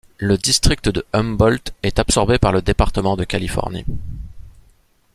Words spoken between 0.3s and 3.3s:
district de Humboldt est absorbé par le département de